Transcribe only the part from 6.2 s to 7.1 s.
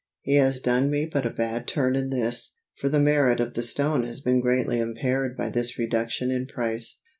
in price."